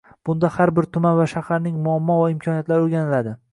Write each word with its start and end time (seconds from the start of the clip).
Bunda 0.27 0.49
har 0.55 0.71
bir 0.79 0.87
tuman 0.97 1.19
va 1.19 1.27
shaharning 1.35 1.77
muammo 1.89 2.17
va 2.23 2.33
imkoniyatlari 2.37 2.89
o‘rganiladi. 2.89 3.39